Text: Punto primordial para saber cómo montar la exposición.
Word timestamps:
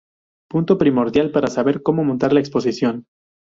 Punto 0.49 0.79
primordial 0.79 1.29
para 1.31 1.45
saber 1.47 1.83
cómo 1.83 2.03
montar 2.03 2.33
la 2.33 2.39
exposición. 2.39 3.05